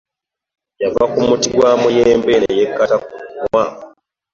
[0.81, 3.63] Yava ku muti gwa muyembe ne yekkata ku ddimwa.